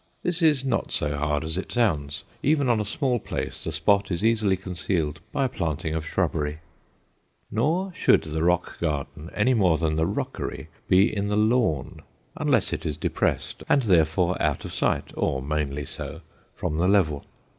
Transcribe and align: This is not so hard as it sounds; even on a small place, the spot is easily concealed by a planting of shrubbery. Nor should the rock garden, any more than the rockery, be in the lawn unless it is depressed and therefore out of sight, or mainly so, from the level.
This 0.23 0.41
is 0.41 0.65
not 0.65 0.91
so 0.91 1.15
hard 1.15 1.43
as 1.43 1.59
it 1.59 1.71
sounds; 1.71 2.23
even 2.41 2.69
on 2.69 2.79
a 2.79 2.83
small 2.85 3.19
place, 3.19 3.63
the 3.65 3.71
spot 3.71 4.09
is 4.09 4.23
easily 4.23 4.57
concealed 4.57 5.19
by 5.31 5.45
a 5.45 5.47
planting 5.47 5.93
of 5.93 6.07
shrubbery. 6.07 6.57
Nor 7.51 7.93
should 7.93 8.23
the 8.23 8.41
rock 8.41 8.79
garden, 8.79 9.29
any 9.35 9.53
more 9.53 9.77
than 9.77 9.97
the 9.97 10.07
rockery, 10.07 10.69
be 10.87 11.15
in 11.15 11.27
the 11.27 11.37
lawn 11.37 12.01
unless 12.35 12.73
it 12.73 12.83
is 12.83 12.97
depressed 12.97 13.61
and 13.69 13.83
therefore 13.83 14.41
out 14.41 14.65
of 14.65 14.73
sight, 14.73 15.11
or 15.15 15.39
mainly 15.39 15.85
so, 15.85 16.21
from 16.55 16.77
the 16.79 16.87
level. 16.87 17.23